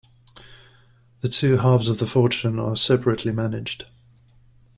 The 1.19 1.29
two 1.29 1.57
halves 1.57 1.87
of 1.87 1.99
the 1.99 2.07
fortune 2.07 2.57
are 2.57 2.75
separately 2.75 3.31
managed. 3.31 3.85